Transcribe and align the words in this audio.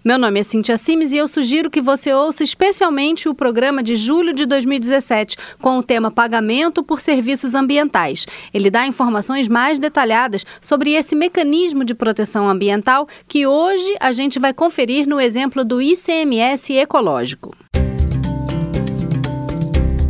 meu 0.03 0.19
nome 0.19 0.41
é 0.41 0.43
Cintia 0.43 0.75
Simes 0.75 1.13
e 1.13 1.17
eu 1.17 1.29
sugiro 1.29 1.71
que 1.71 1.79
você 1.79 2.13
ouça 2.13 2.43
especialmente 2.43 3.29
o 3.29 3.33
programa 3.33 3.81
de 3.81 3.95
julho 3.95 4.33
de 4.33 4.45
2017 4.45 5.37
com 5.61 5.77
o 5.77 5.83
tema 5.83 6.11
Pagamento 6.11 6.83
por 6.83 6.99
Serviços 6.99 7.55
Ambientais. 7.55 8.25
Ele 8.53 8.69
dá 8.69 8.85
informações 8.85 9.47
mais 9.47 9.79
detalhadas 9.79 10.45
sobre 10.59 10.91
esse 10.91 11.15
mecanismo 11.15 11.85
de 11.85 11.93
proteção 11.93 12.49
ambiental 12.49 13.07
que 13.29 13.47
hoje 13.47 13.95
a 13.97 14.11
gente 14.11 14.39
vai 14.39 14.53
conferir 14.53 15.07
no 15.07 15.21
exemplo 15.21 15.63
do 15.63 15.81
ICMS 15.81 16.73
ecológico. 16.73 17.55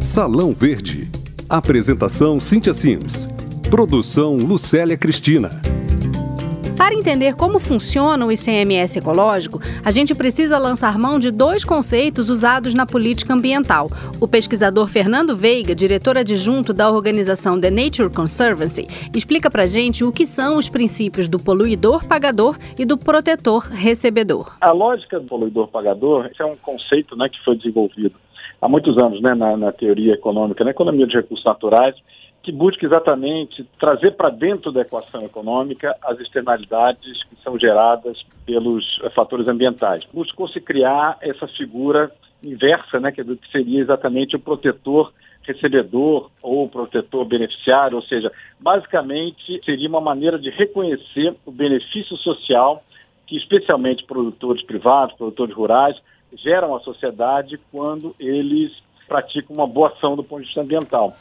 Salão 0.01 0.51
Verde. 0.53 1.11
Apresentação 1.47 2.39
Cintia 2.39 2.73
Sims. 2.73 3.27
Produção 3.69 4.37
Lucélia 4.37 4.97
Cristina. 4.97 5.61
Para 6.77 6.95
entender 6.95 7.35
como 7.35 7.59
funciona 7.59 8.25
o 8.25 8.31
ICMS 8.31 8.97
ecológico, 8.97 9.59
a 9.85 9.91
gente 9.91 10.15
precisa 10.15 10.57
lançar 10.57 10.97
mão 10.97 11.19
de 11.19 11.29
dois 11.29 11.63
conceitos 11.63 12.29
usados 12.29 12.73
na 12.73 12.85
política 12.85 13.33
ambiental. 13.33 13.87
O 14.19 14.27
pesquisador 14.27 14.87
Fernando 14.87 15.35
Veiga, 15.35 15.75
diretor 15.75 16.17
adjunto 16.17 16.73
da 16.73 16.89
organização 16.89 17.59
The 17.59 17.69
Nature 17.69 18.13
Conservancy, 18.13 18.87
explica 19.15 19.51
para 19.51 19.67
gente 19.67 20.03
o 20.03 20.11
que 20.11 20.25
são 20.25 20.57
os 20.57 20.67
princípios 20.67 21.27
do 21.27 21.39
poluidor-pagador 21.39 22.57
e 22.77 22.85
do 22.85 22.97
protetor-recebedor. 22.97 24.57
A 24.59 24.71
lógica 24.71 25.19
do 25.19 25.27
poluidor-pagador 25.27 26.31
é 26.37 26.45
um 26.45 26.55
conceito 26.55 27.15
né, 27.15 27.29
que 27.29 27.43
foi 27.45 27.55
desenvolvido 27.55 28.15
há 28.59 28.67
muitos 28.67 28.97
anos 28.97 29.21
né, 29.21 29.35
na, 29.35 29.55
na 29.57 29.71
teoria 29.71 30.13
econômica, 30.13 30.63
na 30.63 30.71
economia 30.71 31.05
de 31.05 31.13
recursos 31.13 31.45
naturais, 31.45 31.95
que 32.43 32.51
busca 32.51 32.85
exatamente 32.85 33.65
trazer 33.79 34.11
para 34.11 34.29
dentro 34.29 34.69
da 34.69 34.81
equação 34.81 35.21
econômica 35.21 35.95
as 36.03 36.19
externalidades 36.19 37.23
que 37.23 37.41
são 37.41 37.57
geradas 37.57 38.21
pelos 38.45 38.99
eh, 39.01 39.09
fatores 39.11 39.47
ambientais. 39.47 40.03
Buscou-se 40.13 40.59
criar 40.59 41.17
essa 41.21 41.47
figura 41.47 42.11
inversa, 42.43 42.99
né, 42.99 43.13
que 43.13 43.23
seria 43.49 43.79
exatamente 43.79 44.35
o 44.35 44.39
protetor 44.39 45.13
recebedor 45.43 46.29
ou 46.41 46.67
protetor 46.67 47.25
beneficiário, 47.25 47.95
ou 47.95 48.03
seja, 48.03 48.29
basicamente 48.59 49.61
seria 49.63 49.87
uma 49.87 50.01
maneira 50.01 50.37
de 50.37 50.49
reconhecer 50.49 51.33
o 51.45 51.51
benefício 51.51 52.17
social 52.17 52.83
que 53.25 53.37
especialmente 53.37 54.05
produtores 54.05 54.63
privados, 54.63 55.15
produtores 55.15 55.55
rurais, 55.55 55.95
geram 56.35 56.75
à 56.75 56.79
sociedade 56.81 57.57
quando 57.71 58.13
eles 58.19 58.71
praticam 59.07 59.55
uma 59.55 59.67
boa 59.67 59.89
ação 59.89 60.15
do 60.15 60.23
ponto 60.23 60.41
de 60.41 60.47
vista 60.47 60.61
ambiental. 60.61 61.13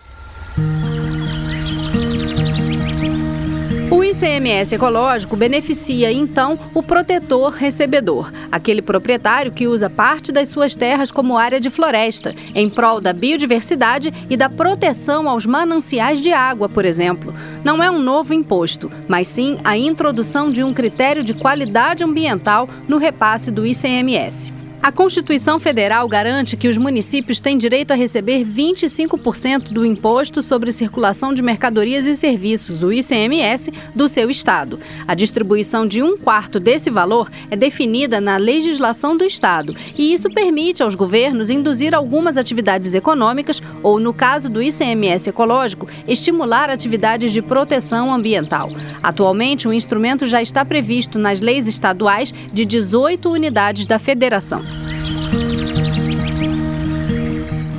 O 3.93 4.03
ICMS 4.03 4.75
ecológico 4.75 5.37
beneficia, 5.37 6.11
então, 6.11 6.59
o 6.73 6.83
protetor 6.83 7.53
recebedor, 7.53 8.33
aquele 8.51 8.81
proprietário 8.81 9.53
que 9.53 9.69
usa 9.69 9.91
parte 9.91 10.33
das 10.33 10.49
suas 10.49 10.75
terras 10.75 11.11
como 11.11 11.37
área 11.37 11.61
de 11.61 11.69
floresta, 11.69 12.35
em 12.55 12.71
prol 12.71 13.03
da 13.03 13.13
biodiversidade 13.13 14.11
e 14.31 14.37
da 14.37 14.49
proteção 14.49 15.29
aos 15.29 15.45
mananciais 15.45 16.23
de 16.23 16.33
água, 16.33 16.71
por 16.71 16.87
exemplo. 16.87 17.35
Não 17.63 17.83
é 17.83 17.91
um 17.91 17.99
novo 17.99 18.33
imposto, 18.33 18.91
mas 19.07 19.29
sim 19.29 19.59
a 19.63 19.77
introdução 19.77 20.51
de 20.51 20.65
um 20.65 20.73
critério 20.73 21.23
de 21.23 21.35
qualidade 21.35 22.03
ambiental 22.03 22.67
no 22.89 22.97
repasse 22.97 23.51
do 23.51 23.67
ICMS. 23.67 24.62
A 24.83 24.91
Constituição 24.91 25.61
Federal 25.61 26.09
garante 26.09 26.57
que 26.57 26.67
os 26.67 26.77
municípios 26.77 27.39
têm 27.39 27.57
direito 27.57 27.93
a 27.93 27.95
receber 27.95 28.45
25% 28.45 29.71
do 29.71 29.87
Imposto 29.87 30.43
sobre 30.43 30.73
Circulação 30.73 31.33
de 31.33 31.41
Mercadorias 31.41 32.05
e 32.05 32.17
Serviços, 32.17 32.83
o 32.83 32.93
ICMS, 32.93 33.73
do 33.95 34.09
seu 34.09 34.29
estado. 34.29 34.81
A 35.07 35.15
distribuição 35.15 35.87
de 35.87 36.03
um 36.03 36.17
quarto 36.17 36.59
desse 36.59 36.91
valor 36.91 37.31
é 37.49 37.55
definida 37.55 38.21
na 38.21 38.37
legislação 38.37 39.17
do 39.17 39.25
estado 39.25 39.77
e 39.97 40.13
isso 40.13 40.29
permite 40.29 40.83
aos 40.83 40.97
governos 40.97 41.49
induzir 41.49 41.95
algumas 41.95 42.37
atividades 42.37 42.93
econômicas 42.93 43.63
ou, 43.85 44.01
no 44.01 44.13
caso 44.13 44.51
do 44.51 44.61
ICMS 44.61 45.29
ecológico, 45.29 45.89
estimular 46.09 46.71
atividades 46.71 47.33
de 47.33 47.41
proteção 47.41 48.13
ambiental. 48.13 48.69
Atualmente, 49.01 49.69
o 49.69 49.73
instrumento 49.73 50.27
já 50.27 50.43
está 50.43 50.65
previsto 50.65 51.21
nas 51.21 51.41
leis 51.41 51.69
estaduais 51.69 52.35
de 52.53 52.65
18 52.65 53.31
unidades 53.31 53.87
da 53.87 54.01
federação. 54.01 54.72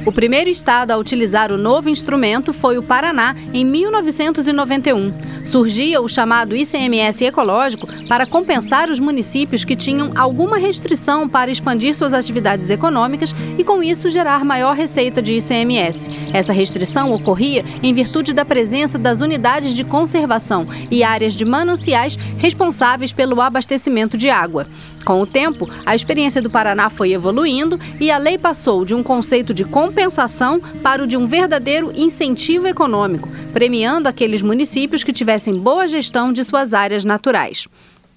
O 0.06 0.12
primeiro 0.12 0.50
estado 0.50 0.92
a 0.92 0.98
utilizar 0.98 1.52
o 1.52 1.58
novo 1.58 1.90
instrumento 1.90 2.54
foi 2.54 2.78
o 2.78 2.84
Paraná, 2.84 3.36
em 3.54 3.66
1991. 3.66 5.12
Surgia 5.44 6.02
o 6.02 6.08
chamado 6.08 6.56
ICMS 6.56 7.26
ecológico 7.26 7.88
para 8.08 8.26
compensar 8.26 8.90
os 8.90 9.00
municípios 9.00 9.64
que 9.64 9.76
tinham 9.76 10.12
alguma 10.16 10.58
restrição 10.58 11.28
para 11.28 11.52
expandir 11.52 11.96
suas 11.96 12.14
atividades 12.14 12.70
econômicas 12.70 13.36
e, 13.58 13.64
com 13.64 13.84
isso, 13.84 14.10
gerar 14.10 14.46
maior 14.46 14.76
receita 14.76 15.22
de 15.22 15.38
ICMS. 15.38 16.10
Essa 16.34 16.54
restrição 16.54 17.12
ocorria 17.14 17.64
em 17.82 17.94
virtude 17.94 18.34
da 18.34 18.46
presença 18.46 18.98
das 18.98 19.22
unidades 19.22 19.76
de 19.76 19.84
conservação 19.84 20.68
e 20.90 21.04
áreas 21.04 21.34
de 21.34 21.46
mananciais 21.46 22.16
responsáveis 22.38 23.12
pelo 23.12 23.42
abastecimento 23.42 24.18
de 24.18 24.30
água. 24.30 24.68
Com 25.04 25.20
o 25.20 25.26
tempo, 25.26 25.70
a 25.86 25.94
experiência 25.94 26.42
do 26.42 26.50
Paraná 26.50 26.90
foi 26.90 27.12
evoluindo 27.12 27.78
e 28.00 28.10
a 28.10 28.18
lei 28.18 28.38
passou 28.38 28.86
de 28.86 28.96
um 28.96 29.04
conceito 29.04 29.54
de 29.54 29.66
compensação 29.66 30.62
para 30.82 31.04
o 31.04 31.08
de 31.08 31.18
um 31.18 31.28
verdadeiro 31.28 31.92
incentivo 31.94 32.68
econômico, 32.68 33.28
premiando 33.52 34.08
aqueles 34.08 34.42
municípios 34.42 35.04
que 35.04 35.12
tivessem 35.34 35.60
boa 35.60 35.88
gestão 35.88 36.32
de 36.32 36.44
suas 36.44 36.76
áreas 36.76 37.04
naturais. 37.04 37.68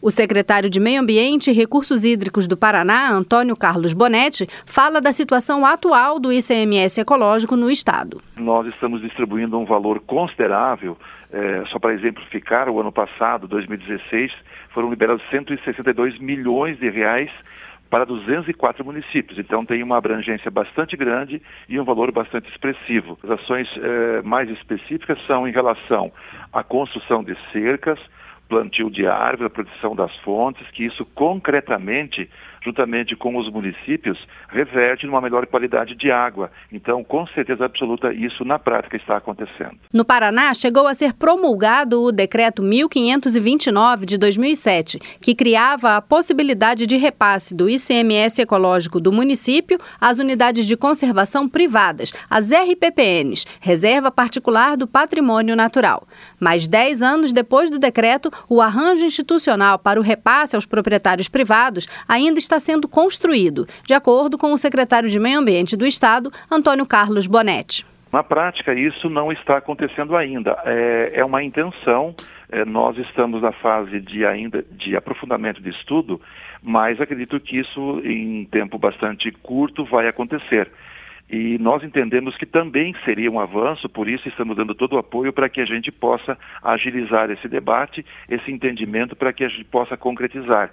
O 0.03 0.11
secretário 0.11 0.69
de 0.69 0.79
Meio 0.79 1.01
Ambiente 1.01 1.51
e 1.51 1.55
Recursos 1.55 2.05
Hídricos 2.05 2.47
do 2.47 2.59
Paraná, 2.59 3.11
Antônio 3.11 3.57
Carlos 3.57 3.95
Bonetti, 3.95 4.47
fala 4.67 5.01
da 5.01 5.13
situação 5.13 5.65
atual 5.65 6.21
do 6.21 6.31
ICMS 6.31 7.01
ecológico 7.01 7.57
no 7.57 7.71
estado. 7.71 8.21
Nós 8.37 8.67
estamos 8.67 9.01
distribuindo 9.01 9.59
um 9.59 9.65
valor 9.65 10.01
considerável, 10.01 10.99
é, 11.33 11.65
só 11.73 11.79
para 11.79 11.95
exemplificar, 11.95 12.69
o 12.69 12.79
ano 12.79 12.93
passado, 12.93 13.49
2016, 13.49 14.31
foram 14.75 14.91
liberados 14.91 15.23
162 15.31 16.19
milhões 16.19 16.79
de 16.79 16.91
reais 16.91 17.31
para 17.97 18.05
204 18.05 18.85
municípios. 18.85 19.39
Então 19.39 19.65
tem 19.65 19.83
uma 19.83 19.97
abrangência 19.97 20.51
bastante 20.51 20.95
grande 20.99 21.41
e 21.67 21.81
um 21.81 21.85
valor 21.85 22.13
bastante 22.13 22.47
expressivo. 22.51 23.19
As 23.25 23.31
ações 23.31 23.67
eh, 23.75 24.21
mais 24.23 24.51
específicas 24.51 25.19
são 25.27 25.49
em 25.49 25.51
relação 25.51 26.13
à 26.53 26.63
construção 26.63 27.25
de 27.25 27.35
cercas, 27.51 27.99
plantio 28.51 28.91
de 28.91 29.07
árvores, 29.07 29.51
a 29.51 29.55
proteção 29.55 29.97
das 29.97 30.15
fontes, 30.17 30.71
que 30.73 30.85
isso 30.85 31.07
concretamente 31.15 32.29
juntamente 32.67 33.15
com 33.15 33.37
os 33.37 33.51
municípios, 33.51 34.19
reverte 34.49 35.07
numa 35.07 35.21
melhor 35.21 35.47
qualidade 35.47 35.95
de 35.95 36.11
água. 36.11 36.51
Então, 36.73 37.05
com 37.05 37.25
certeza 37.29 37.65
absoluta, 37.65 38.13
isso 38.13 38.45
na 38.45 38.59
prática 38.59 38.97
está 38.97 39.17
acontecendo. 39.17 39.79
No 39.93 40.05
Paraná, 40.05 40.53
chegou 40.53 40.89
a 40.89 40.95
ser 40.95 41.13
promulgado 41.15 42.03
o 42.03 42.11
Decreto 42.11 42.63
1529 42.63 44.05
de 44.05 44.19
2007, 44.19 44.99
que 45.21 45.35
criava 45.35 45.97
a 45.97 46.03
possibilidade 46.03 46.87
de 46.87 46.97
repasse 46.97 47.55
do 47.55 47.71
ICMS 47.71 48.43
ecológico 48.43 48.99
do 48.99 49.13
município 49.13 49.79
às 50.01 50.19
unidades 50.19 50.67
de 50.67 50.77
conservação 50.77 51.49
privadas, 51.49 52.13
as 52.29 52.51
RPPNs, 52.51 53.47
Reserva 53.61 54.11
Particular 54.11 54.77
do 54.77 54.89
Patrimônio 54.89 55.55
Natural. 55.55 56.07
Mais 56.41 56.67
10 56.67 57.03
anos 57.03 57.33
depois 57.33 57.71
do 57.71 57.79
decreto, 57.79 58.31
o 58.49 58.61
arranjo 58.61 59.05
institucional 59.05 59.79
para 59.79 60.01
o 60.01 60.03
repasse 60.03 60.57
aos 60.57 60.67
proprietários 60.67 61.29
privados 61.29 61.87
ainda 62.09 62.39
está 62.39 62.56
está 62.57 62.61
sendo 62.61 62.89
construído, 62.89 63.67
de 63.85 63.95
acordo 63.95 64.39
com 64.39 64.53
o 64.53 64.59
secretário 64.59 65.11
de 65.11 65.21
Meio 65.21 65.39
Ambiente 65.39 65.77
do 65.77 65.87
Estado, 65.87 66.31
Antônio 66.51 66.87
Carlos 66.87 67.27
Bonetti. 67.27 67.85
Na 68.13 68.23
prática, 68.23 68.73
isso 68.73 69.11
não 69.11 69.31
está 69.31 69.59
acontecendo 69.59 70.17
ainda. 70.17 70.57
É, 70.65 71.13
é 71.17 71.25
uma 71.25 71.43
intenção. 71.43 72.15
É, 72.51 72.65
nós 72.65 72.97
estamos 72.97 73.43
na 73.43 73.53
fase 73.53 74.01
de 74.01 74.25
ainda 74.25 74.65
de 74.71 74.97
aprofundamento 74.97 75.61
de 75.61 75.71
estudo, 75.71 76.21
mas 76.63 77.01
acredito 77.01 77.39
que 77.41 77.59
isso, 77.59 78.01
em 78.05 78.45
tempo 78.47 78.79
bastante 78.79 79.31
curto, 79.43 79.85
vai 79.85 80.09
acontecer. 80.09 80.71
E 81.29 81.59
nós 81.59 81.83
entendemos 81.83 82.37
que 82.37 82.47
também 82.47 82.95
seria 83.05 83.31
um 83.31 83.41
avanço, 83.41 83.89
por 83.89 84.09
isso 84.09 84.29
estamos 84.29 84.57
dando 84.57 84.77
todo 84.77 84.95
o 84.95 84.99
apoio 84.99 85.33
para 85.33 85.49
que 85.49 85.61
a 85.61 85.67
gente 85.67 85.91
possa 85.91 86.39
agilizar 86.63 87.29
esse 87.33 87.49
debate, 87.49 88.07
esse 88.31 88.51
entendimento, 88.51 89.17
para 89.17 89.33
que 89.33 89.45
a 89.45 89.49
gente 89.49 89.65
possa 89.65 89.97
concretizar 89.97 90.71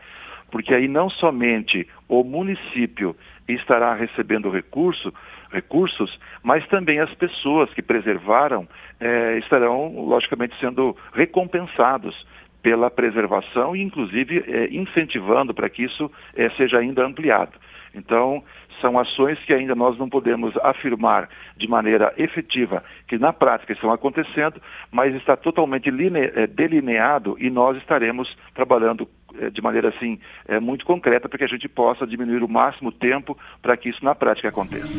porque 0.53 0.71
aí 0.71 0.87
não 0.87 1.09
somente 1.09 1.87
o 2.07 2.23
município 2.23 3.15
estará 3.47 3.95
recebendo 3.95 4.51
recurso, 4.51 5.11
recursos, 5.51 6.15
mas 6.43 6.63
também 6.67 6.99
as 6.99 7.11
pessoas 7.15 7.73
que 7.73 7.81
preservaram 7.81 8.67
é, 8.99 9.39
estarão, 9.39 10.05
logicamente, 10.05 10.55
sendo 10.59 10.95
recompensados 11.11 12.15
pela 12.61 12.91
preservação 12.91 13.75
e, 13.75 13.81
inclusive, 13.81 14.43
é, 14.47 14.67
incentivando 14.71 15.55
para 15.55 15.67
que 15.71 15.85
isso 15.85 16.11
é, 16.35 16.47
seja 16.51 16.77
ainda 16.77 17.03
ampliado. 17.03 17.53
Então, 17.95 18.43
são 18.79 18.99
ações 18.99 19.39
que 19.45 19.53
ainda 19.53 19.73
nós 19.73 19.97
não 19.97 20.07
podemos 20.07 20.55
afirmar 20.57 21.29
de 21.57 21.67
maneira 21.67 22.13
efetiva 22.15 22.83
que 23.07 23.17
na 23.17 23.33
prática 23.33 23.73
estão 23.73 23.91
acontecendo, 23.91 24.61
mas 24.91 25.15
está 25.15 25.35
totalmente 25.35 25.89
delineado 26.49 27.37
e 27.39 27.49
nós 27.49 27.75
estaremos 27.77 28.35
trabalhando 28.53 29.07
de 29.51 29.61
maneira 29.61 29.89
assim 29.89 30.19
é, 30.47 30.59
muito 30.59 30.85
concreta 30.85 31.27
para 31.27 31.37
que 31.37 31.43
a 31.43 31.47
gente 31.47 31.67
possa 31.67 32.05
diminuir 32.05 32.43
o 32.43 32.49
máximo 32.49 32.91
tempo 32.91 33.37
para 33.61 33.75
que 33.77 33.89
isso 33.89 34.03
na 34.03 34.15
prática 34.15 34.49
aconteça. 34.49 34.91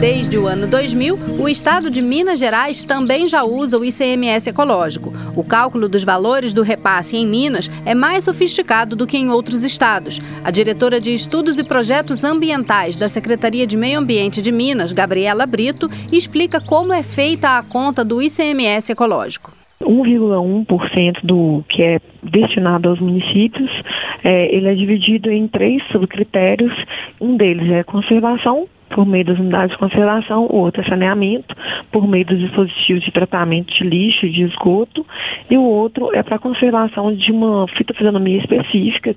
Desde 0.00 0.38
o 0.38 0.46
ano 0.46 0.68
2000, 0.68 1.18
o 1.40 1.48
estado 1.48 1.90
de 1.90 2.00
Minas 2.00 2.38
Gerais 2.38 2.84
também 2.84 3.26
já 3.26 3.42
usa 3.42 3.76
o 3.76 3.84
ICMS 3.84 4.48
ecológico. 4.48 5.12
O 5.34 5.42
cálculo 5.42 5.88
dos 5.88 6.04
valores 6.04 6.52
do 6.52 6.62
repasse 6.62 7.16
em 7.16 7.26
Minas 7.26 7.68
é 7.84 7.96
mais 7.96 8.22
sofisticado 8.22 8.94
do 8.94 9.08
que 9.08 9.18
em 9.18 9.28
outros 9.28 9.64
estados. 9.64 10.20
A 10.44 10.52
diretora 10.52 11.00
de 11.00 11.12
Estudos 11.12 11.58
e 11.58 11.64
Projetos 11.64 12.22
Ambientais 12.22 12.96
da 12.96 13.08
Secretaria 13.08 13.66
de 13.66 13.76
Meio 13.76 13.98
Ambiente 13.98 14.40
de 14.40 14.52
Minas, 14.52 14.92
Gabriela 14.92 15.44
Brito, 15.46 15.88
explica 16.12 16.60
como 16.60 16.92
é 16.92 17.02
feita 17.02 17.58
a 17.58 17.62
conta 17.64 18.04
do 18.04 18.22
ICMS 18.22 18.92
ecológico. 18.92 19.58
1,1% 19.82 21.20
do 21.22 21.64
que 21.68 21.82
é 21.82 22.00
destinado 22.22 22.88
aos 22.88 23.00
municípios, 23.00 23.70
é, 24.24 24.54
ele 24.54 24.68
é 24.68 24.74
dividido 24.74 25.30
em 25.30 25.46
três 25.46 25.82
subcritérios. 25.88 26.72
Um 27.20 27.36
deles 27.36 27.70
é 27.70 27.82
conservação, 27.84 28.68
por 28.90 29.06
meio 29.06 29.24
das 29.24 29.38
unidades 29.38 29.72
de 29.72 29.78
conservação, 29.78 30.46
o 30.46 30.56
outro 30.56 30.80
é 30.80 30.84
saneamento, 30.84 31.54
por 31.92 32.08
meio 32.08 32.24
dos 32.24 32.38
dispositivos 32.38 33.04
de 33.04 33.12
tratamento 33.12 33.72
de 33.74 33.84
lixo 33.84 34.26
e 34.26 34.30
de 34.30 34.42
esgoto, 34.42 35.06
e 35.50 35.56
o 35.56 35.62
outro 35.62 36.14
é 36.14 36.22
para 36.22 36.36
a 36.36 36.40
conservação 36.40 37.14
de 37.14 37.30
uma 37.30 37.66
fitofisionomia 37.68 38.38
específica, 38.38 39.14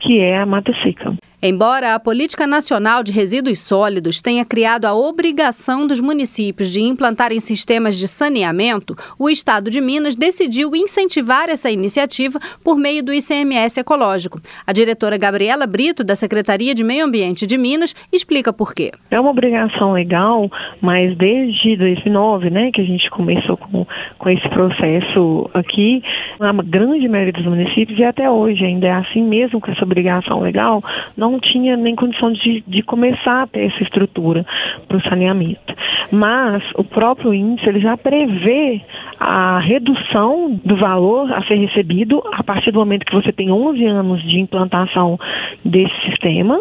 que 0.00 0.18
é 0.18 0.38
a 0.38 0.46
mata 0.46 0.72
seca. 0.82 1.14
Embora 1.44 1.96
a 1.96 1.98
Política 1.98 2.46
Nacional 2.46 3.02
de 3.02 3.10
Resíduos 3.10 3.58
Sólidos 3.58 4.22
tenha 4.22 4.44
criado 4.44 4.84
a 4.84 4.94
obrigação 4.94 5.88
dos 5.88 5.98
municípios 5.98 6.70
de 6.70 6.80
implantarem 6.80 7.40
sistemas 7.40 7.96
de 7.96 8.06
saneamento, 8.06 8.94
o 9.18 9.28
Estado 9.28 9.68
de 9.68 9.80
Minas 9.80 10.14
decidiu 10.14 10.70
incentivar 10.76 11.48
essa 11.48 11.68
iniciativa 11.68 12.38
por 12.62 12.78
meio 12.78 13.04
do 13.04 13.12
ICMS 13.12 13.80
ecológico. 13.80 14.40
A 14.64 14.72
diretora 14.72 15.18
Gabriela 15.18 15.66
Brito, 15.66 16.04
da 16.04 16.14
Secretaria 16.14 16.76
de 16.76 16.84
Meio 16.84 17.04
Ambiente 17.04 17.44
de 17.44 17.58
Minas, 17.58 17.92
explica 18.12 18.52
por 18.52 18.72
quê. 18.72 18.92
É 19.10 19.18
uma 19.18 19.30
obrigação 19.30 19.94
legal, 19.94 20.48
mas 20.80 21.18
desde 21.18 21.76
2009, 21.76 22.50
né, 22.50 22.70
que 22.70 22.80
a 22.80 22.84
gente 22.84 23.10
começou 23.10 23.56
com, 23.56 23.84
com 24.16 24.30
esse 24.30 24.48
processo 24.48 25.50
aqui, 25.52 26.04
a 26.38 26.52
grande 26.62 27.08
maioria 27.08 27.32
dos 27.32 27.46
municípios, 27.46 27.98
e 27.98 28.04
até 28.04 28.30
hoje 28.30 28.64
ainda 28.64 28.86
é 28.86 28.92
assim 28.92 29.24
mesmo 29.24 29.60
com 29.60 29.72
essa 29.72 29.82
obrigação 29.82 30.38
legal, 30.38 30.80
não 31.16 31.31
não 31.32 31.40
tinha 31.40 31.76
nem 31.76 31.96
condição 31.96 32.32
de, 32.32 32.62
de 32.66 32.82
começar 32.82 33.42
a 33.42 33.46
ter 33.46 33.66
essa 33.66 33.82
estrutura 33.82 34.44
para 34.86 34.96
o 34.96 35.02
saneamento. 35.02 35.74
Mas 36.10 36.62
o 36.76 36.84
próprio 36.84 37.32
índice 37.32 37.68
ele 37.68 37.80
já 37.80 37.96
prevê 37.96 38.80
a 39.18 39.58
redução 39.60 40.60
do 40.64 40.76
valor 40.76 41.32
a 41.32 41.42
ser 41.44 41.54
recebido 41.54 42.22
a 42.32 42.42
partir 42.42 42.70
do 42.70 42.78
momento 42.78 43.06
que 43.06 43.14
você 43.14 43.32
tem 43.32 43.50
11 43.50 43.84
anos 43.86 44.22
de 44.22 44.38
implantação 44.38 45.18
desse 45.64 45.94
sistema 46.08 46.60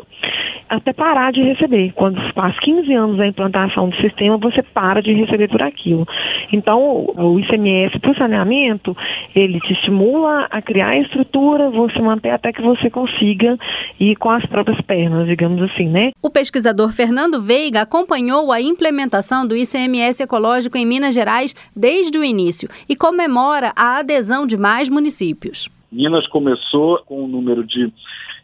até 0.71 0.93
parar 0.93 1.33
de 1.33 1.41
receber. 1.41 1.91
Quando 1.93 2.21
faz 2.33 2.57
15 2.59 2.93
anos 2.93 3.17
da 3.17 3.27
implantação 3.27 3.89
do 3.89 3.95
sistema, 3.97 4.37
você 4.37 4.63
para 4.63 5.01
de 5.01 5.11
receber 5.11 5.49
por 5.49 5.61
aquilo. 5.61 6.07
Então, 6.53 7.07
o 7.17 7.37
ICMS 7.39 7.99
para 7.99 8.11
o 8.11 8.15
saneamento, 8.15 8.95
ele 9.35 9.59
te 9.59 9.73
estimula 9.73 10.47
a 10.49 10.61
criar 10.61 10.89
a 10.89 10.97
estrutura, 10.97 11.69
você 11.69 11.99
manter 11.99 12.29
até 12.29 12.53
que 12.53 12.61
você 12.61 12.89
consiga 12.89 13.57
ir 13.99 14.15
com 14.15 14.29
as 14.29 14.45
próprias 14.45 14.60
pernas, 14.85 15.27
digamos 15.27 15.61
assim, 15.61 15.87
né? 15.87 16.11
O 16.21 16.29
pesquisador 16.29 16.91
Fernando 16.91 17.41
Veiga 17.41 17.81
acompanhou 17.81 18.51
a 18.51 18.61
implementação 18.61 19.47
do 19.47 19.55
ICMS 19.55 20.23
ecológico 20.23 20.77
em 20.77 20.85
Minas 20.85 21.13
Gerais 21.13 21.55
desde 21.75 22.17
o 22.17 22.23
início 22.23 22.69
e 22.87 22.95
comemora 22.95 23.73
a 23.75 23.99
adesão 23.99 24.45
de 24.45 24.57
mais 24.57 24.89
municípios. 24.89 25.69
Minas 25.91 26.27
começou 26.27 26.99
com 27.05 27.23
um 27.23 27.27
número 27.27 27.63
de 27.65 27.91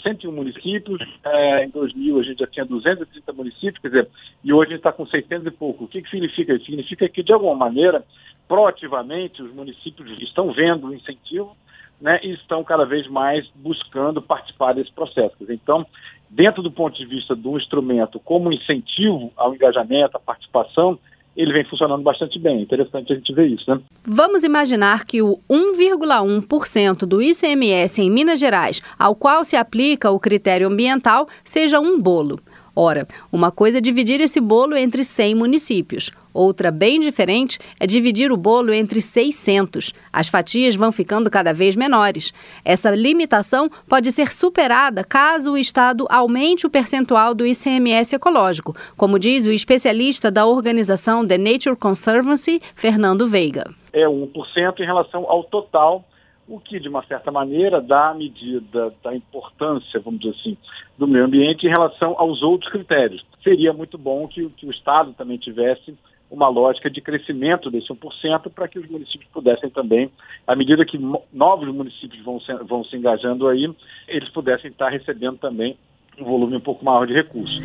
101 0.04 0.32
municípios, 0.32 1.02
é, 1.26 1.66
em 1.66 1.70
2000 1.70 2.20
a 2.20 2.24
gente 2.24 2.40
já 2.40 2.48
tinha 2.48 2.66
230 2.66 3.34
municípios, 3.34 3.80
quer 3.80 3.88
dizer, 3.88 4.08
e 4.44 4.54
hoje 4.54 4.68
a 4.68 4.72
gente 4.72 4.80
está 4.80 4.92
com 4.92 5.06
600 5.06 5.48
e 5.48 5.52
pouco. 5.52 5.86
O 5.86 5.88
que, 5.88 6.02
que 6.02 6.10
significa 6.10 6.54
isso? 6.54 6.66
Significa 6.66 7.10
que, 7.10 7.24
de 7.24 7.34
alguma 7.34 7.56
maneira, 7.56 8.04
proativamente, 8.48 9.42
os 9.42 9.54
municípios 9.54 10.10
estão 10.22 10.52
vendo 10.52 10.88
o 10.88 10.94
incentivo 10.94 11.56
né, 12.00 12.20
e 12.24 12.34
estão 12.34 12.64
cada 12.64 12.86
vez 12.86 13.08
mais 13.08 13.48
buscando 13.56 14.22
participar 14.22 14.74
desse 14.74 14.92
processo. 14.92 15.36
Então, 15.50 15.86
dentro 16.30 16.62
do 16.62 16.72
ponto 16.72 16.98
de 16.98 17.06
vista 17.06 17.36
do 17.36 17.58
instrumento 17.58 18.20
como 18.20 18.52
incentivo 18.52 19.32
ao 19.36 19.54
engajamento, 19.54 20.18
à 20.18 20.20
participação, 20.20 21.00
ele 21.38 21.54
vem 21.54 21.64
funcionando 21.66 22.02
bastante 22.02 22.40
bem. 22.40 22.62
Interessante 22.62 23.14
a 23.14 23.16
gente 23.16 23.32
ver 23.32 23.46
isso, 23.46 23.70
né? 23.70 23.80
Vamos 24.04 24.44
imaginar 24.44 25.06
que 25.06 25.22
o 25.22 25.40
1,1% 25.48 27.06
do 27.06 27.22
ICMS 27.22 28.02
em 28.02 28.10
Minas 28.10 28.40
Gerais, 28.40 28.82
ao 28.98 29.14
qual 29.14 29.46
se 29.46 29.56
aplica 29.56 30.10
o 30.10 30.20
critério 30.20 30.68
ambiental, 30.68 31.28
seja 31.44 31.80
um 31.80 32.02
bolo. 32.02 32.40
Ora, 32.80 33.08
uma 33.32 33.50
coisa 33.50 33.80
é 33.80 33.82
dividir 33.82 34.22
esse 34.22 34.40
bolo 34.40 34.78
entre 34.78 35.04
100 35.04 35.34
municípios. 35.34 36.12
Outra, 36.32 36.70
bem 36.70 37.00
diferente, 37.00 37.58
é 37.80 37.88
dividir 37.88 38.32
o 38.32 38.38
bolo 38.38 38.72
entre 38.72 39.02
600. 39.02 39.92
As 40.14 40.30
fatias 40.30 40.76
vão 40.76 40.92
ficando 40.92 41.28
cada 41.32 41.56
vez 41.56 41.76
menores. 41.76 42.32
Essa 42.64 42.92
limitação 42.92 43.68
pode 43.90 44.12
ser 44.12 44.32
superada 44.32 45.04
caso 45.04 45.54
o 45.54 45.58
Estado 45.58 46.06
aumente 46.08 46.68
o 46.68 46.70
percentual 46.70 47.34
do 47.34 47.48
ICMS 47.48 48.16
ecológico, 48.16 48.76
como 48.96 49.18
diz 49.18 49.48
o 49.48 49.52
especialista 49.52 50.30
da 50.30 50.46
organização 50.46 51.26
The 51.26 51.40
Nature 51.40 51.76
Conservancy, 51.76 52.62
Fernando 52.76 53.28
Veiga. 53.28 53.74
É 53.92 54.06
1% 54.06 54.82
em 54.82 54.86
relação 54.86 55.28
ao 55.28 55.44
total 55.46 56.06
o 56.48 56.60
que, 56.60 56.80
de 56.80 56.88
uma 56.88 57.04
certa 57.06 57.32
maneira, 57.32 57.82
dá 57.82 58.10
a 58.10 58.14
medida 58.14 58.94
da 59.04 59.16
importância, 59.16 60.00
vamos 60.00 60.22
dizer 60.22 60.36
assim, 60.40 60.58
do 60.98 61.08
meio 61.08 61.26
ambiente 61.26 61.66
em 61.66 61.70
relação 61.70 62.16
aos 62.18 62.42
outros 62.42 62.72
critérios. 62.72 63.26
Seria 63.44 63.74
muito 63.74 63.98
bom 63.98 64.28
que, 64.28 64.48
que 64.50 64.66
o 64.66 64.72
Estado 64.72 65.14
também 65.14 65.38
tivesse 65.38 65.96
uma 66.30 66.50
lógica 66.50 66.90
de 66.90 67.02
crescimento 67.02 67.72
desse 67.72 67.88
1% 67.88 68.52
para 68.52 68.68
que 68.68 68.80
os 68.80 68.88
municípios 68.90 69.30
pudessem 69.32 69.70
também, 69.70 70.12
à 70.46 70.56
medida 70.56 70.86
que 70.86 71.00
novos 71.32 71.68
municípios 71.74 72.24
vão 72.24 72.40
se, 72.40 72.54
vão 72.64 72.84
se 72.84 72.96
engajando 72.96 73.48
aí, 73.48 73.70
eles 74.08 74.30
pudessem 74.30 74.70
estar 74.70 74.90
recebendo 74.90 75.38
também 75.38 75.78
um 76.20 76.26
volume 76.26 76.58
um 76.58 76.62
pouco 76.62 76.84
maior 76.84 77.06
de 77.08 77.14
recursos. 77.14 77.62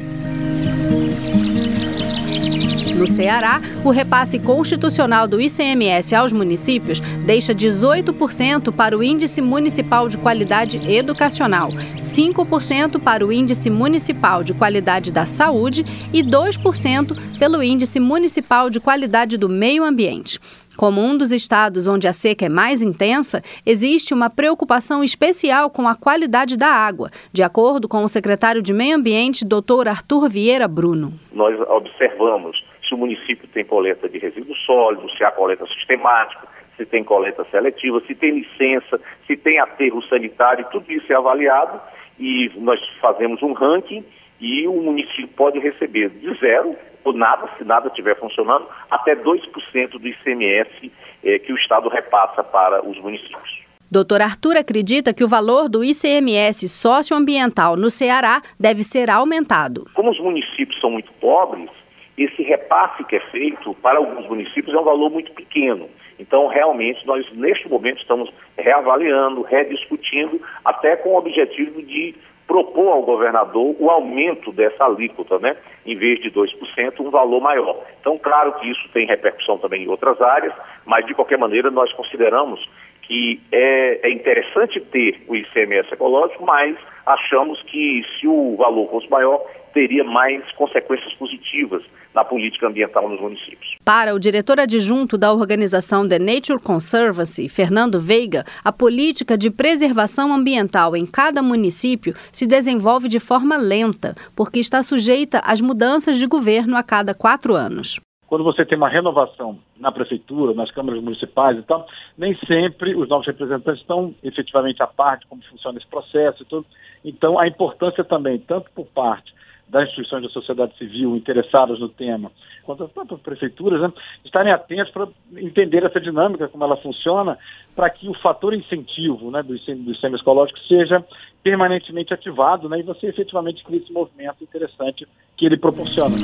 No 3.02 3.08
Ceará, 3.08 3.60
o 3.84 3.90
repasse 3.90 4.38
constitucional 4.38 5.26
do 5.26 5.40
ICMS 5.40 6.14
aos 6.14 6.32
municípios 6.32 7.00
deixa 7.26 7.52
18% 7.52 8.72
para 8.72 8.96
o 8.96 9.02
Índice 9.02 9.42
Municipal 9.42 10.08
de 10.08 10.16
Qualidade 10.16 10.78
Educacional, 10.88 11.70
5% 11.98 13.02
para 13.02 13.26
o 13.26 13.32
Índice 13.32 13.68
Municipal 13.70 14.44
de 14.44 14.54
Qualidade 14.54 15.10
da 15.10 15.26
Saúde 15.26 15.82
e 16.14 16.22
2% 16.22 17.16
pelo 17.40 17.60
Índice 17.60 17.98
Municipal 17.98 18.70
de 18.70 18.78
Qualidade 18.78 19.36
do 19.36 19.48
Meio 19.48 19.82
Ambiente. 19.82 20.38
Como 20.76 21.02
um 21.02 21.18
dos 21.18 21.32
estados 21.32 21.88
onde 21.88 22.06
a 22.06 22.12
seca 22.12 22.46
é 22.46 22.48
mais 22.48 22.82
intensa, 22.82 23.42
existe 23.66 24.14
uma 24.14 24.30
preocupação 24.30 25.02
especial 25.02 25.70
com 25.70 25.88
a 25.88 25.96
qualidade 25.96 26.56
da 26.56 26.68
água, 26.68 27.10
de 27.32 27.42
acordo 27.42 27.88
com 27.88 28.04
o 28.04 28.08
secretário 28.08 28.62
de 28.62 28.72
Meio 28.72 28.96
Ambiente, 28.96 29.44
Dr. 29.44 29.88
Arthur 29.88 30.28
Vieira 30.28 30.68
Bruno. 30.68 31.12
Nós 31.32 31.58
observamos 31.68 32.56
se 32.92 32.94
o 32.94 32.98
município 32.98 33.48
tem 33.48 33.64
coleta 33.64 34.06
de 34.06 34.18
resíduos 34.18 34.58
sólidos, 34.66 35.16
se 35.16 35.24
há 35.24 35.30
coleta 35.30 35.66
sistemática, 35.66 36.46
se 36.76 36.84
tem 36.84 37.02
coleta 37.02 37.44
seletiva, 37.50 38.02
se 38.06 38.14
tem 38.14 38.32
licença, 38.32 39.00
se 39.26 39.34
tem 39.34 39.58
aterro 39.58 40.02
sanitário, 40.02 40.66
tudo 40.70 40.92
isso 40.92 41.10
é 41.10 41.16
avaliado 41.16 41.80
e 42.18 42.50
nós 42.56 42.78
fazemos 43.00 43.42
um 43.42 43.54
ranking 43.54 44.04
e 44.38 44.66
o 44.68 44.74
município 44.74 45.28
pode 45.28 45.58
receber 45.58 46.10
de 46.10 46.34
zero 46.38 46.76
ou 47.04 47.14
nada, 47.14 47.48
se 47.56 47.64
nada 47.64 47.88
estiver 47.88 48.16
funcionando, 48.18 48.66
até 48.90 49.16
2% 49.16 49.98
do 49.98 50.06
ICMS 50.06 50.92
eh, 51.24 51.38
que 51.38 51.52
o 51.52 51.56
Estado 51.56 51.88
repassa 51.88 52.44
para 52.44 52.86
os 52.86 52.98
municípios. 53.00 53.62
Doutor 53.90 54.22
Arthur 54.22 54.56
acredita 54.56 55.12
que 55.12 55.24
o 55.24 55.28
valor 55.28 55.68
do 55.68 55.82
ICMS 55.82 56.68
socioambiental 56.68 57.76
no 57.76 57.90
Ceará 57.90 58.40
deve 58.58 58.82
ser 58.84 59.10
aumentado. 59.10 59.84
Como 59.94 60.10
os 60.10 60.20
municípios 60.20 60.80
são 60.80 60.90
muito 60.90 61.12
pobres, 61.14 61.68
esse 62.16 62.42
repasse 62.42 63.04
que 63.04 63.16
é 63.16 63.20
feito 63.20 63.74
para 63.74 63.98
alguns 63.98 64.28
municípios 64.28 64.74
é 64.74 64.78
um 64.78 64.84
valor 64.84 65.10
muito 65.10 65.32
pequeno. 65.32 65.88
Então, 66.18 66.46
realmente, 66.46 67.06
nós 67.06 67.26
neste 67.32 67.68
momento 67.68 68.00
estamos 68.00 68.30
reavaliando, 68.56 69.42
rediscutindo, 69.42 70.40
até 70.64 70.96
com 70.96 71.10
o 71.10 71.18
objetivo 71.18 71.82
de 71.82 72.14
propor 72.46 72.88
ao 72.92 73.02
governador 73.02 73.74
o 73.78 73.88
aumento 73.88 74.52
dessa 74.52 74.84
alíquota, 74.84 75.38
né? 75.38 75.56
Em 75.86 75.94
vez 75.94 76.20
de 76.20 76.30
2%, 76.30 77.00
um 77.00 77.10
valor 77.10 77.40
maior. 77.40 77.82
Então, 78.00 78.18
claro 78.18 78.52
que 78.54 78.70
isso 78.70 78.88
tem 78.92 79.06
repercussão 79.06 79.58
também 79.58 79.84
em 79.84 79.88
outras 79.88 80.20
áreas, 80.20 80.52
mas 80.84 81.06
de 81.06 81.14
qualquer 81.14 81.38
maneira 81.38 81.70
nós 81.70 81.92
consideramos 81.94 82.60
que 83.02 83.40
é, 83.50 84.06
é 84.08 84.10
interessante 84.12 84.80
ter 84.80 85.22
o 85.26 85.34
ICMS 85.34 85.92
ecológico, 85.92 86.44
mas 86.44 86.76
achamos 87.04 87.60
que 87.62 88.04
se 88.18 88.28
o 88.28 88.54
valor 88.56 88.88
fosse 88.90 89.10
maior, 89.10 89.44
teria 89.72 90.04
mais 90.04 90.48
consequências 90.52 91.12
positivas 91.14 91.82
na 92.14 92.24
política 92.24 92.66
ambiental 92.66 93.08
nos 93.08 93.20
municípios. 93.20 93.76
Para 93.84 94.14
o 94.14 94.18
diretor 94.18 94.60
adjunto 94.60 95.18
da 95.18 95.32
organização 95.32 96.08
The 96.08 96.18
Nature 96.18 96.62
Conservancy, 96.62 97.48
Fernando 97.48 98.00
Veiga, 98.00 98.44
a 98.64 98.72
política 98.72 99.36
de 99.36 99.50
preservação 99.50 100.32
ambiental 100.32 100.96
em 100.96 101.06
cada 101.06 101.42
município 101.42 102.14
se 102.30 102.46
desenvolve 102.46 103.08
de 103.08 103.18
forma 103.18 103.56
lenta, 103.56 104.14
porque 104.36 104.58
está 104.58 104.82
sujeita 104.82 105.40
às 105.40 105.60
mudanças 105.60 106.18
de 106.18 106.26
governo 106.26 106.76
a 106.76 106.82
cada 106.82 107.14
quatro 107.14 107.54
anos 107.54 108.00
quando 108.32 108.44
você 108.44 108.64
tem 108.64 108.78
uma 108.78 108.88
renovação 108.88 109.58
na 109.78 109.92
prefeitura, 109.92 110.54
nas 110.54 110.70
câmaras 110.70 111.02
municipais 111.02 111.58
e 111.58 111.62
tal, 111.64 111.86
nem 112.16 112.32
sempre 112.32 112.94
os 112.94 113.06
novos 113.06 113.26
representantes 113.26 113.82
estão 113.82 114.14
efetivamente 114.22 114.82
à 114.82 114.86
parte 114.86 115.26
como 115.26 115.42
funciona 115.42 115.76
esse 115.76 115.86
processo 115.86 116.42
e 116.42 116.46
tudo. 116.46 116.64
Então, 117.04 117.38
a 117.38 117.46
importância 117.46 118.02
também, 118.02 118.38
tanto 118.38 118.70
por 118.70 118.86
parte 118.86 119.34
das 119.72 119.88
instituições 119.88 120.22
da 120.22 120.28
sociedade 120.28 120.76
civil 120.76 121.16
interessadas 121.16 121.80
no 121.80 121.88
tema, 121.88 122.30
quanto 122.62 122.84
as 122.84 122.92
próprias 122.92 123.20
prefeituras, 123.20 123.80
né, 123.80 123.90
estarem 124.22 124.52
atentos 124.52 124.92
para 124.92 125.08
entender 125.34 125.82
essa 125.82 125.98
dinâmica, 125.98 126.46
como 126.46 126.62
ela 126.62 126.76
funciona, 126.76 127.38
para 127.74 127.88
que 127.88 128.06
o 128.06 128.14
fator 128.20 128.52
incentivo 128.52 129.30
né, 129.30 129.42
do, 129.42 129.54
do 129.54 129.92
ICM 129.92 130.14
ecológico 130.14 130.58
seja 130.68 131.02
permanentemente 131.42 132.12
ativado 132.12 132.68
né, 132.68 132.80
e 132.80 132.82
você 132.82 133.06
efetivamente 133.06 133.64
crie 133.64 133.78
esse 133.78 133.92
movimento 133.92 134.44
interessante 134.44 135.08
que 135.38 135.46
ele 135.46 135.56
proporciona. 135.56 136.16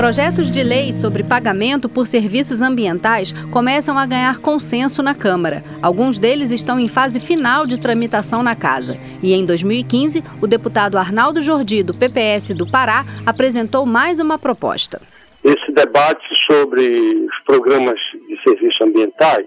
Projetos 0.00 0.50
de 0.50 0.62
lei 0.62 0.94
sobre 0.94 1.22
pagamento 1.22 1.86
por 1.86 2.06
serviços 2.06 2.62
ambientais 2.62 3.32
começam 3.52 3.98
a 3.98 4.06
ganhar 4.06 4.38
consenso 4.38 5.02
na 5.02 5.14
Câmara. 5.14 5.62
Alguns 5.82 6.18
deles 6.18 6.50
estão 6.50 6.80
em 6.80 6.88
fase 6.88 7.20
final 7.20 7.66
de 7.66 7.78
tramitação 7.78 8.42
na 8.42 8.56
Casa. 8.56 8.96
E 9.22 9.34
em 9.34 9.44
2015, 9.44 10.24
o 10.40 10.46
deputado 10.46 10.96
Arnaldo 10.96 11.42
Jordi, 11.42 11.82
do 11.82 11.92
PPS 11.92 12.54
do 12.54 12.66
Pará, 12.66 13.04
apresentou 13.26 13.84
mais 13.84 14.18
uma 14.20 14.38
proposta. 14.38 15.02
Esse 15.44 15.70
debate 15.70 16.24
sobre 16.50 16.82
os 16.82 17.44
programas 17.44 18.00
de 18.26 18.42
serviços 18.42 18.80
ambientais 18.80 19.46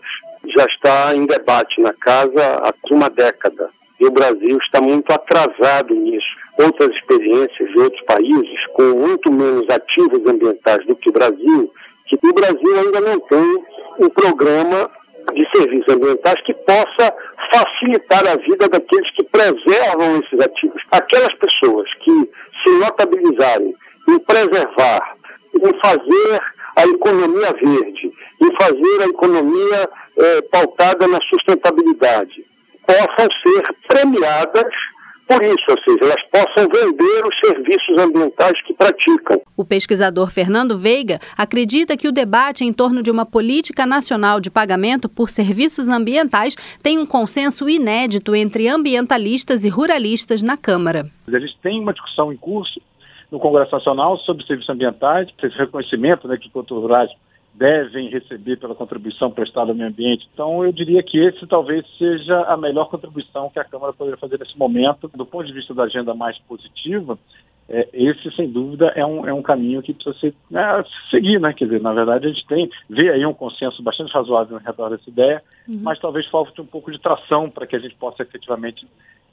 já 0.55 0.65
está 0.65 1.15
em 1.15 1.25
debate 1.25 1.81
na 1.81 1.93
Casa 1.93 2.61
há 2.61 2.71
uma 2.93 3.09
década. 3.09 3.71
E 4.03 4.05
o 4.05 4.11
Brasil 4.11 4.57
está 4.57 4.81
muito 4.81 5.09
atrasado 5.13 5.95
nisso 5.95 6.27
outras 6.59 6.89
experiências 6.89 7.71
de 7.71 7.79
outros 7.79 8.01
países 8.05 8.67
com 8.73 8.83
muito 8.99 9.31
menos 9.31 9.63
ativos 9.69 10.19
ambientais 10.29 10.85
do 10.85 10.95
que 10.97 11.07
o 11.09 11.13
Brasil, 11.13 11.71
que 12.05 12.17
o 12.21 12.33
Brasil 12.33 12.79
ainda 12.79 12.99
não 12.99 13.17
tem 13.21 13.63
um 14.01 14.09
programa 14.09 14.91
de 15.33 15.47
serviços 15.55 15.95
ambientais 15.95 16.35
que 16.45 16.53
possa 16.53 17.15
facilitar 17.53 18.27
a 18.27 18.35
vida 18.35 18.67
daqueles 18.67 19.09
que 19.15 19.23
preservam 19.23 20.19
esses 20.19 20.45
ativos. 20.45 20.83
Aquelas 20.91 21.33
pessoas 21.35 21.89
que 22.03 22.29
se 22.61 22.79
notabilizarem 22.79 23.73
em 24.09 24.19
preservar, 24.19 25.15
em 25.55 25.79
fazer 25.81 26.39
a 26.75 26.85
economia 26.87 27.53
verde, 27.53 28.11
em 28.41 28.55
fazer 28.61 29.01
a 29.01 29.07
economia 29.07 29.89
eh, 30.17 30.41
pautada 30.51 31.07
na 31.07 31.19
sustentabilidade, 31.29 32.45
possam 32.85 33.27
ser 33.43 33.75
premiadas 33.87 34.73
por 35.27 35.41
isso, 35.41 35.65
ou 35.69 35.77
seja, 35.83 36.03
elas 36.03 36.23
possam 36.29 36.69
vender 36.69 37.23
os 37.25 37.39
serviços 37.39 37.97
ambientais 37.97 38.61
que 38.63 38.73
praticam. 38.73 39.41
O 39.55 39.63
pesquisador 39.63 40.29
Fernando 40.29 40.77
Veiga 40.77 41.19
acredita 41.37 41.95
que 41.95 42.07
o 42.07 42.11
debate 42.11 42.65
em 42.65 42.73
torno 42.73 43.01
de 43.01 43.09
uma 43.09 43.25
política 43.25 43.85
nacional 43.85 44.39
de 44.39 44.51
pagamento 44.51 45.07
por 45.07 45.29
serviços 45.29 45.87
ambientais 45.87 46.55
tem 46.83 46.99
um 46.99 47.05
consenso 47.05 47.69
inédito 47.69 48.35
entre 48.35 48.67
ambientalistas 48.67 49.63
e 49.63 49.69
ruralistas 49.69 50.43
na 50.43 50.57
Câmara. 50.57 51.09
A 51.27 51.39
gente 51.39 51.57
tem 51.63 51.79
uma 51.79 51.93
discussão 51.93 52.31
em 52.31 52.37
curso 52.37 52.81
no 53.31 53.39
Congresso 53.39 53.71
Nacional 53.71 54.17
sobre 54.19 54.45
serviços 54.45 54.69
ambientais, 54.69 55.29
esse 55.41 55.57
reconhecimento 55.57 56.27
né, 56.27 56.37
que 56.37 56.47
os 56.47 56.51
produtores 56.51 56.83
rurais 56.83 57.09
devem 57.53 58.09
receber 58.09 58.57
pela 58.57 58.73
contribuição 58.73 59.29
prestada 59.29 59.71
ao 59.71 59.75
meio 59.75 59.89
ambiente. 59.89 60.27
Então, 60.33 60.63
eu 60.63 60.71
diria 60.71 61.03
que 61.03 61.19
esse 61.19 61.45
talvez 61.45 61.85
seja 61.97 62.41
a 62.43 62.57
melhor 62.57 62.89
contribuição 62.89 63.49
que 63.49 63.59
a 63.59 63.63
Câmara 63.63 63.93
poderia 63.93 64.17
fazer 64.17 64.39
nesse 64.39 64.57
momento. 64.57 65.09
Do 65.13 65.25
ponto 65.25 65.45
de 65.45 65.53
vista 65.53 65.73
da 65.73 65.83
agenda 65.83 66.15
mais 66.15 66.37
positiva, 66.39 67.17
é, 67.69 67.87
esse, 67.93 68.29
sem 68.35 68.49
dúvida, 68.49 68.87
é 68.95 69.05
um, 69.05 69.27
é 69.27 69.33
um 69.33 69.41
caminho 69.41 69.81
que 69.81 69.93
precisa 69.93 70.17
ser, 70.19 70.33
é, 70.53 70.83
seguir, 71.09 71.39
né? 71.39 71.53
Quer 71.53 71.65
dizer, 71.65 71.81
na 71.81 71.93
verdade, 71.93 72.27
a 72.27 72.29
gente 72.29 72.45
tem, 72.47 72.69
vê 72.89 73.09
aí 73.09 73.25
um 73.25 73.33
consenso 73.33 73.81
bastante 73.83 74.11
razoável 74.11 74.57
em 74.57 74.63
redor 74.63 74.89
dessa 74.89 75.09
ideia, 75.09 75.41
uhum. 75.67 75.79
mas 75.81 75.99
talvez 75.99 76.27
falte 76.27 76.59
um 76.59 76.65
pouco 76.65 76.91
de 76.91 76.99
tração 76.99 77.49
para 77.49 77.67
que 77.67 77.75
a 77.75 77.79
gente 77.79 77.95
possa 77.95 78.23
efetivamente 78.23 78.85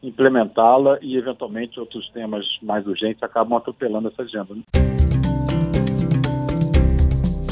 implementá-la 0.02 0.98
e, 1.02 1.16
eventualmente, 1.16 1.80
outros 1.80 2.08
temas 2.10 2.46
mais 2.62 2.86
urgentes 2.86 3.22
acabam 3.22 3.56
atropelando 3.58 4.08
essa 4.08 4.22
agenda. 4.22 4.54
Né? 4.54 4.99